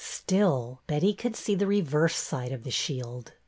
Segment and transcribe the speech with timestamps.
[0.03, 3.33] Still, Betty could see the reverse side of the shield.